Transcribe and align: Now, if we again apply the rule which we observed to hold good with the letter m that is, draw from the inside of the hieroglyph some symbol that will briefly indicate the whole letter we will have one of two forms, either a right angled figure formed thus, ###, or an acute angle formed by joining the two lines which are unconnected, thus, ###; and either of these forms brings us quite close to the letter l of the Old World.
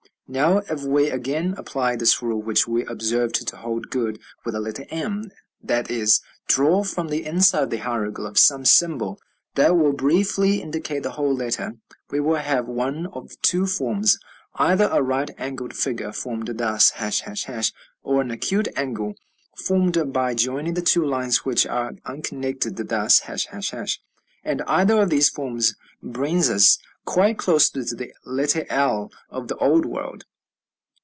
Now, 0.33 0.59
if 0.69 0.83
we 0.85 1.09
again 1.09 1.55
apply 1.57 1.97
the 1.97 2.09
rule 2.21 2.41
which 2.41 2.65
we 2.65 2.85
observed 2.85 3.45
to 3.45 3.57
hold 3.57 3.89
good 3.89 4.17
with 4.45 4.53
the 4.53 4.61
letter 4.61 4.85
m 4.89 5.25
that 5.61 5.91
is, 5.91 6.21
draw 6.47 6.85
from 6.85 7.09
the 7.09 7.25
inside 7.25 7.63
of 7.63 7.69
the 7.69 7.79
hieroglyph 7.79 8.37
some 8.37 8.63
symbol 8.63 9.19
that 9.55 9.75
will 9.75 9.91
briefly 9.91 10.61
indicate 10.61 11.03
the 11.03 11.09
whole 11.11 11.35
letter 11.35 11.73
we 12.11 12.21
will 12.21 12.37
have 12.37 12.65
one 12.65 13.07
of 13.07 13.31
two 13.41 13.65
forms, 13.65 14.17
either 14.55 14.87
a 14.89 15.03
right 15.03 15.31
angled 15.37 15.73
figure 15.73 16.13
formed 16.13 16.49
thus, 16.57 16.93
###, 17.47 18.01
or 18.03 18.21
an 18.21 18.31
acute 18.31 18.69
angle 18.77 19.15
formed 19.57 20.13
by 20.13 20.33
joining 20.33 20.75
the 20.75 20.81
two 20.81 21.05
lines 21.05 21.43
which 21.43 21.67
are 21.67 21.91
unconnected, 22.05 22.77
thus, 22.87 23.21
###; 23.95 24.43
and 24.45 24.61
either 24.61 25.01
of 25.01 25.09
these 25.09 25.27
forms 25.29 25.75
brings 26.01 26.49
us 26.49 26.77
quite 27.03 27.35
close 27.35 27.71
to 27.71 27.83
the 27.83 28.13
letter 28.25 28.63
l 28.69 29.11
of 29.29 29.47
the 29.47 29.55
Old 29.57 29.87
World. 29.87 30.23